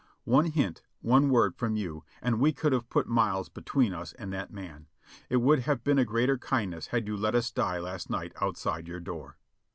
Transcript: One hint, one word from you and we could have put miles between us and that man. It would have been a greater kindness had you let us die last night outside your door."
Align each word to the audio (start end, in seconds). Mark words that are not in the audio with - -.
One 0.25 0.47
hint, 0.47 0.81
one 1.01 1.29
word 1.29 1.55
from 1.55 1.75
you 1.75 2.03
and 2.23 2.39
we 2.39 2.53
could 2.53 2.73
have 2.73 2.89
put 2.89 3.07
miles 3.07 3.49
between 3.49 3.93
us 3.93 4.13
and 4.13 4.33
that 4.33 4.49
man. 4.51 4.87
It 5.29 5.35
would 5.37 5.59
have 5.59 5.83
been 5.83 5.99
a 5.99 6.05
greater 6.05 6.39
kindness 6.39 6.87
had 6.87 7.05
you 7.07 7.15
let 7.15 7.35
us 7.35 7.51
die 7.51 7.77
last 7.77 8.09
night 8.09 8.33
outside 8.41 8.87
your 8.87 8.99
door." 8.99 9.37